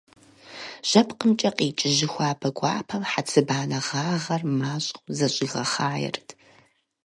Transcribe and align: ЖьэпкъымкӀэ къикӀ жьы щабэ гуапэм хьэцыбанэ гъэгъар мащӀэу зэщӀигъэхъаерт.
ЖьэпкъымкӀэ 0.89 1.49
къикӀ 1.57 1.83
жьы 1.95 2.07
щабэ 2.13 2.49
гуапэм 2.57 3.03
хьэцыбанэ 3.11 3.79
гъэгъар 3.87 4.41
мащӀэу 4.59 5.03
зэщӀигъэхъаерт. 5.17 6.27